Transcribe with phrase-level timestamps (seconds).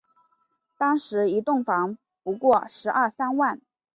[0.79, 3.61] 当时一栋房不过十二三万